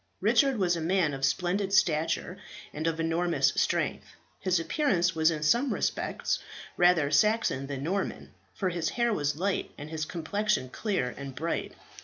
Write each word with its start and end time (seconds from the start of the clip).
Richard 0.19 0.57
was 0.57 0.75
a 0.75 0.81
man 0.81 1.13
of 1.13 1.23
splendid 1.23 1.71
stature 1.71 2.35
and 2.73 2.87
of 2.87 2.99
enormous 2.99 3.49
strength. 3.55 4.15
His 4.39 4.59
appearance 4.59 5.13
was 5.13 5.29
in 5.29 5.43
some 5.43 5.71
respects 5.71 6.39
rather 6.75 7.11
Saxon 7.11 7.67
than 7.67 7.83
Norman, 7.83 8.33
for 8.55 8.69
his 8.69 8.89
hair 8.97 9.13
was 9.13 9.35
light 9.37 9.69
and 9.77 9.91
his 9.91 10.05
complexion 10.05 10.69
clear 10.71 11.13
and 11.15 11.35
bright. 11.35 11.73